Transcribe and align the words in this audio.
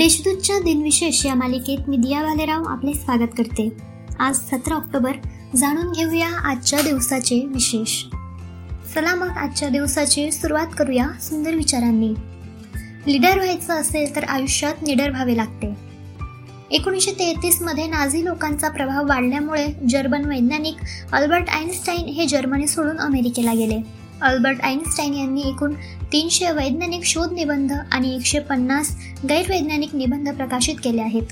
देशदूतच्या 0.00 0.58
दिनविशेष 0.58 1.26
या 1.26 1.34
मालिकेत 1.34 1.78
मी 1.88 1.96
दिया 1.96 2.22
भालेराव 2.22 2.62
आपले 2.64 2.94
स्वागत 2.94 3.28
करते. 3.38 3.76
आज 4.18 4.34
सतरा 4.34 4.74
ऑक्टोबर 4.74 5.12
जाणून 5.56 5.92
घेऊया 5.92 6.28
आजच्या 6.28 6.80
दिवसाचे 6.80 7.46
विशेष. 7.46 8.04
चला 8.94 9.14
मग 9.14 9.28
आजच्या 9.28 9.68
दिवसाची 9.68 10.32
सुरुवात 10.32 10.66
करूया 10.78 11.08
सुंदर 11.20 11.54
विचारांनी. 11.54 12.08
लिडर 13.06 13.38
व्हायचं 13.38 13.72
असेल 13.72 14.16
तर 14.16 14.24
आयुष्यात 14.24 14.74
निडर 14.82 15.10
व्हावे 15.10 15.36
लागते. 15.36 15.74
एकोणीसशे 16.70 17.10
तेहतीसमध्ये 17.10 17.86
नाझी 17.86 18.24
लोकांचा 18.24 18.68
प्रभाव 18.68 19.08
वाढल्यामुळे 19.08 19.66
जर्मन 19.88 20.24
वैज्ञानिक 20.24 20.76
अल्बर्ट 21.12 21.48
आईन्स्टाईन 21.48 22.06
हे 22.06 22.26
जर्मनी 22.26 22.66
सोडून 22.66 22.98
अमेरिकेला 22.98 23.52
गेले. 23.52 23.99
अल्बर्ट 24.22 24.60
आईन्स्टाईन 24.60 25.14
यांनी 25.14 25.42
एकूण 25.48 25.74
तीनशे 26.12 26.50
वैज्ञानिक 26.50 27.04
शोध 27.04 27.32
निबंध 27.32 27.72
आणि 27.92 28.14
एकशे 28.16 28.38
पन्नास 28.38 28.96
गैरवैज्ञानिक 29.28 29.94
निबंध 29.94 30.28
प्रकाशित 30.28 30.74
केले 30.84 31.00
आहेत. 31.00 31.22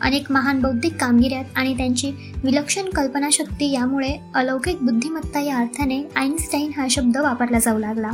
अनेक 0.00 0.32
महान 0.32 0.60
बौद्धिक 0.60 0.96
कामगिऱ्यात 0.96 1.44
आणि 1.56 1.76
त्यांची 1.76 2.12
विलक्षण 2.44 2.88
कल्पनाशक्ती 2.88 3.72
यामुळे 3.72 4.16
अलौकिक 4.34 4.76
बुद्धिमत्ता 4.82 5.40
या 5.40 5.56
अर्थाने 5.56 6.02
आईन्स्टाईन 6.16 6.70
हा 6.76 6.86
शब्द 6.90 7.16
वापरला 7.16 7.58
जाऊ 7.58 7.78
लागला. 7.78 8.10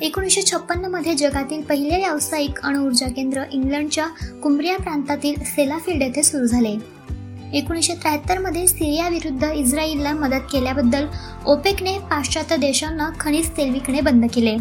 एकोणीसशे 0.00 0.42
छप्पन्नमध्ये 0.42 1.14
जगातील 1.14 1.62
पहिले 1.62 1.96
व्यावसायिक 1.96 2.60
अणुऊर्जा 2.60 3.06
केंद्र 3.06 3.42
इंग्लंडच्या 3.52 4.06
कुंब्रिया 4.42 4.76
प्रांतातील 4.76 5.34
सेलाफिल्ड 5.44 6.02
येथे 6.02 6.22
सुरू 6.22 6.44
झाले. 6.44 6.95
एकोणीसशे 7.54 7.94
त्र्याहत्तरमध्ये 7.94 8.66
सिरियाविरुद्ध 8.66 9.44
इस्रायलला 9.44 10.12
मदत 10.12 10.48
केल्याबद्दल 10.52 11.06
ओपेकने 11.46 11.98
पाश्चात्य 11.98 12.56
देशांना 12.56 13.10
खनिज 13.20 13.50
तेल 13.56 13.72
विकणे 13.72 14.00
बंद 14.00 14.24
केले. 14.34 14.56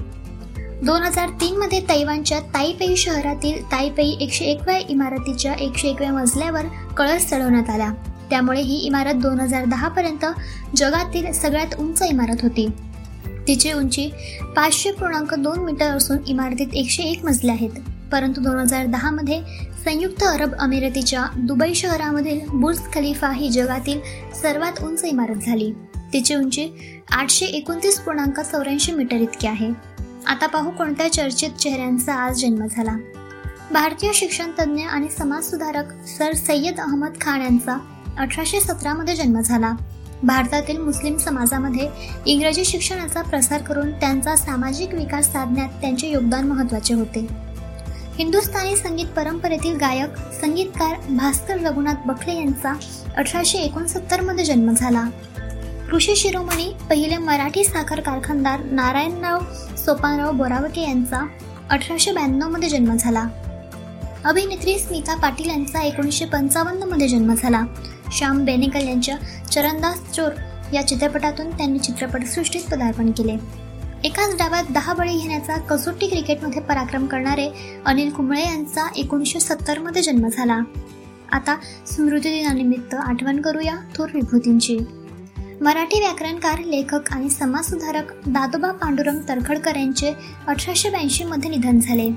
दोन 0.83 1.01
हजार 1.01 1.29
तीनमध्ये 1.29 1.79
तैवानच्या 1.79 2.39
ताईपेई 2.39 2.95
शहरातील 2.95 3.63
ताईपेई 3.63 4.15
एकशे 4.19 4.45
एकव्या 4.45 4.77
इमारतीच्या 4.77 5.53
एकशे 5.53 5.87
एकव्या 5.87 6.11
मजल्यावर 6.13 6.65
कळस 6.97 7.29
चढवण्यात 7.29 7.69
आला. 7.69 7.91
त्यामुळे 8.29 8.61
ही 8.61 8.77
इमारत 8.77 9.13
दोन 9.13 9.39
हजार 9.39 9.65
दहा 9.65 9.87
पर्यंत 9.87 10.25
जगातील 10.75 11.31
सगळ्यात 11.31 11.79
उंच 11.79 12.01
इमारत 12.01 12.41
होती. 12.41 12.67
तिची 13.47 13.71
उंची 13.71 14.09
पाचशे 14.55 14.91
पूर्णांक 14.91 15.33
दोन 15.33 15.59
मीटर 15.59 15.85
असून 15.85 16.17
इमारतीत 16.27 16.67
एकशे 16.73 17.03
एक 17.03 17.25
मजले 17.25 17.51
आहेत. 17.51 17.71
परंतु 18.15 18.41
दोन 18.41 18.59
हजार 18.59 18.85
दहामध्ये 18.85 19.41
संयुक्त 19.85 20.23
अरब 20.23 20.53
अमिरातीच्या 20.59 21.25
दुबई 21.37 21.73
शहरामधील 21.73 22.39
बुर्ज 22.53 22.79
खलिफा 22.93 23.31
ही 23.31 23.49
जगातील 23.49 23.99
सर्वात 24.41 24.83
उंच 24.83 25.03
इमारत 25.03 25.35
झाली. 25.45 25.71
तिची 26.13 26.35
उंची 26.35 26.69
आठशे 27.11 27.45
एकोणतीस 27.45 27.99
पूर्णांक 27.99 28.39
चौऱ्याऐंशी 28.39 28.91
मीटर 28.91 29.15
इतकी 29.15 29.47
आहे. 29.47 29.69
आता 30.27 30.47
पाहू 30.47 30.71
कोणत्या 30.71 31.11
चर्चित 31.13 31.49
चेहऱ्यांचा 31.49 32.13
आज 32.13 32.41
जन्म 32.41 32.65
झाला. 32.65 32.95
भारतीय 33.71 34.11
शिक्षण 34.13 34.51
तज्ज्ञ 34.59 34.83
आणि 34.83 35.07
समाजसुधारक 35.09 35.91
सर 36.05 36.33
सय्यद 36.33 36.79
अहमद 36.79 37.21
खान 37.21 37.41
यांचा 37.41 37.77
अठराशे 38.17 38.59
सतरामध्ये 38.59 39.15
जन्म 39.15 39.41
झाला. 39.41 39.73
भारतातील 40.23 40.77
मुस्लिम 40.77 41.17
समाजामध्ये 41.17 41.89
इंग्रजी 42.25 42.65
शिक्षणाचा 42.65 43.21
प्रसार 43.21 43.61
करून 43.61 43.91
त्यांचा 43.91 44.35
सामाजिक 44.35 44.93
विकास 44.93 45.33
साधण्यात 45.33 45.69
त्यांचे 45.81 46.07
योगदान 46.07 46.47
महत्त्वाचे 46.47 46.93
होते. 46.93 47.45
हिंदुस्थानी 48.17 48.75
संगीत 48.75 49.05
परंपरेतील 49.05 49.75
गायक 49.77 50.17
संगीतकार 50.17 50.95
भास्कर 51.09 51.57
रघुनाथ 51.57 51.95
बखले 52.05 52.35
यांचा 52.35 52.73
अठराशे 53.17 53.57
एकोणसत्तरमध्ये 53.57 54.45
जन्म 54.45 54.73
झाला. 54.73 55.03
कृषी 55.91 56.15
शिरोमणी 56.15 56.75
पहिले 56.89 57.17
मराठी 57.17 57.63
साखर 57.63 57.99
कारखानदार 57.99 58.63
नारायणराव 58.63 59.39
सोपानराव 59.77 60.31
बोरावके 60.31 60.81
यांचा 60.81 61.27
अठराशे 61.69 62.11
ब्याण्णवमध्ये 62.11 62.69
जन्म 62.69 62.95
झाला. 62.95 63.23
अभिनेत्री 64.25 64.79
स्मिता 64.79 65.15
पाटील 65.15 65.49
यांचा 65.49 65.81
एकोणीसशे 65.81 66.25
पंचावन्नमध्ये 66.25 67.07
जन्म 67.07 67.33
झाला. 67.33 67.61
श्याम 68.17 68.45
बेनेकल 68.45 68.87
यांच्या 68.87 69.15
चरणदास 69.51 70.11
चोर 70.15 70.31
या 70.73 70.87
चित्रपटातून 70.87 71.49
त्यांनी 71.49 71.79
चित्रपटसृष्टीत 71.79 72.61
पदार्पण 72.71 73.11
केले. 73.11 73.65
एकाच 74.05 74.35
डावात 74.37 74.63
दहा 74.69 74.93
बळी 74.93 75.17
घेण्याचा 75.17 75.57
कसोटी 75.57 76.07
क्रिकेटमध्ये 76.07 76.61
पराक्रम 76.61 77.05
करणारे 77.05 77.49
अनिल 77.85 78.09
कुंबळे 78.09 78.41
यांचा 78.41 78.87
एकोणीसशे 78.95 79.39
सत्तरमध्ये 79.39 80.01
जन्म 80.01 80.27
झाला. 80.27 80.59
आता 81.31 81.57
स्मृती 81.87 82.29
दिनानिमित्त 82.29 82.95
आठवण 82.95 83.41
करूया 83.41 83.75
थोर 83.95 84.09
विभूतींची. 84.13 84.77
मराठी 85.61 85.99
व्याकरणकार 85.99 86.59
लेखक 86.59 87.11
आणि 87.11 87.29
समाजसुधारक 87.29 88.11
दादोबा 88.27 88.71
पांडुरंग 88.71 89.19
तरखडकर 89.29 89.75
यांचे 89.75 90.13
अठराशे 90.47 90.89
ब्याऐंशीमध्ये 90.89 91.49
निधन 91.49 91.79
झाले. 91.79 92.11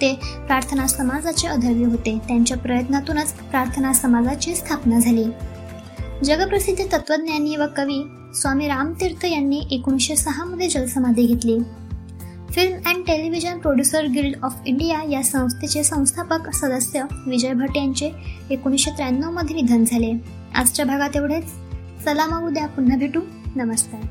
ते 0.00 0.14
प्रार्थना 0.46 0.86
समाजाचे 0.86 1.48
अधर्व्य 1.48 1.84
होते. 1.84 2.18
त्यांच्या 2.28 2.56
प्रयत्नातूनच 2.56 3.32
प्रार्थना 3.32 3.92
समाजाची 3.92 4.54
स्थापना 4.54 4.98
झाली. 4.98 5.24
जगप्रसिद्ध 6.24 6.92
तत्वज्ञानी 6.92 7.56
व 7.56 7.62
कवी 7.76 8.04
स्वामी 8.34 8.68
रामतीर्थ 8.68 9.24
यांनी 9.24 9.62
एकोणीसशे 9.70 10.16
सहामध्ये 10.16 10.68
जलसमाधी 10.68 11.26
घेतली. 11.26 11.58
Film 12.50 12.76
and 12.86 13.06
television 13.06 13.58
producer 13.58 14.06
guild 14.06 14.36
of 14.42 14.54
India 14.66 15.02
या 15.10 15.22
संस्थेचे 15.22 15.84
संस्थापक 15.84 16.54
सदस्य 16.54 17.02
विजय 17.26 17.52
भट 17.52 17.76
यांचे 17.76 18.10
एकोणीसशे 18.50 18.90
त्र्याण्णवमध्ये 18.90 19.56
निधन 19.56 19.84
झाले. 19.84 20.12
आजच्या 20.54 20.84
भागात 20.84 21.16
एवढेच. 21.16 21.44
चला 22.04 22.26
मग 22.26 22.46
उद्या 22.46 22.66
पुन्हा 22.66 22.96
भेटू. 22.96 23.20
नमस्कार. 23.56 24.02